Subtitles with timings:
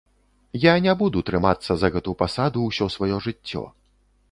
[0.61, 3.63] Я не буду трымацца за гэту пасаду ўсё сваё жыццё.